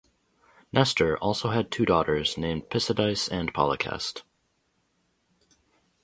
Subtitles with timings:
[0.73, 4.23] Nestor also had two daughters named Pisidice and Polycaste.